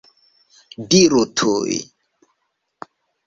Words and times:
Diru 0.93 1.21
tuj! 1.41 1.77